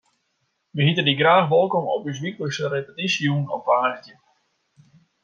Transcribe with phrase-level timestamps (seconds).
[0.73, 4.17] Wy hjitte dy graach wolkom op ús wyklikse repetysjejûn op woansdei.